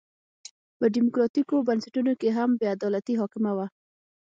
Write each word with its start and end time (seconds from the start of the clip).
په 0.77 0.85
ډیموکراټیکو 0.95 1.65
بنسټونو 1.67 2.11
کې 2.19 2.29
هم 2.37 2.49
بې 2.59 2.67
عدالتي 2.75 3.13
حاکمه 3.21 3.51
وه. 3.57 3.65